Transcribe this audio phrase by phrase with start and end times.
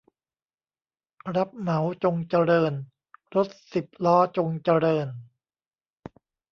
[1.35, 2.73] รับเหมาจงเจริญ
[3.35, 5.07] รถสิบล้อจงเจริญ